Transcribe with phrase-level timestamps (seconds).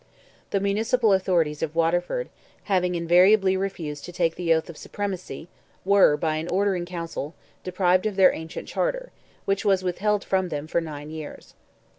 [0.49, 2.29] The municipal authorities of Waterford,
[2.63, 5.47] having invariably refused to take the oath of supremacy,
[5.85, 9.11] were, by an order in Council, deprived of their ancient charter,
[9.45, 11.53] which was withheld from them for nine years.